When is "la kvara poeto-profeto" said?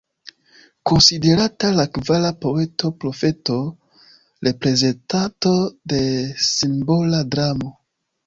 1.79-3.59